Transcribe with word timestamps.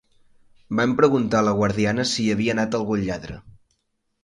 Van 0.79 0.95
preguntar 1.01 1.41
a 1.43 1.47
la 1.49 1.53
guardiana 1.59 2.07
si 2.13 2.19
hi 2.23 2.27
havia 2.37 2.57
anat 2.57 2.81
algun 2.81 3.07
lladre 3.11 3.39